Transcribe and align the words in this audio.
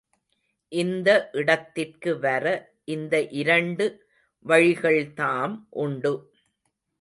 இந்த 0.71 1.09
இடத்திற்கு 1.31 2.11
வர 2.19 2.45
இந்த 2.85 3.13
இரண்டு 3.41 3.85
வழிகள் 4.45 5.01
தாம் 5.13 5.55
உண்டு. 5.83 6.13